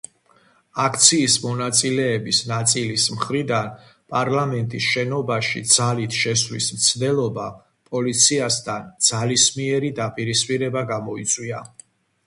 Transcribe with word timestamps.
აქციის 0.83 1.33
მონაწილეების 1.41 2.39
ნაწილის 2.51 3.03
მხრიდან 3.17 3.69
პარლამენტის 4.15 4.87
შენობაში 4.95 5.63
ძალით 5.75 6.17
შესვლის 6.21 6.71
მცდელობამ 6.79 7.61
პოლიციასთან 7.93 8.91
ძალისმიერი 9.11 9.93
დაპირისპირება 10.03 10.87
გამოიწვია. 10.95 11.63